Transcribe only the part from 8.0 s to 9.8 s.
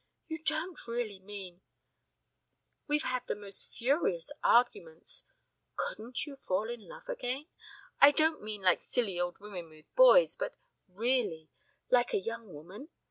don't mean like silly old women